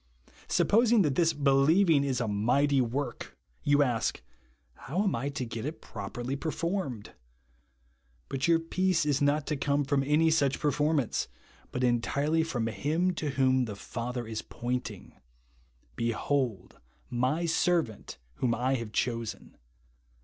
[0.47, 4.19] Supposing that this believing is a mighty w^ork, you ask,"
[4.87, 7.11] How am I to get it properly performed?"
[8.27, 11.27] But your peace is not to come from any such performance,
[11.71, 15.13] but entirely from Him to whom the Father is pointing,"
[15.95, 16.79] Behold
[17.11, 19.55] my servant whom I have chosen."